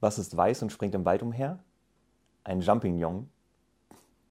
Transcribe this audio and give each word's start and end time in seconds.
Was 0.00 0.18
ist 0.18 0.36
weiß 0.36 0.62
und 0.62 0.72
springt 0.72 0.94
im 0.94 1.04
Wald 1.04 1.22
umher? 1.22 1.58
Ein 2.42 2.62
Jumping 2.62 2.96
Jong. 2.96 3.28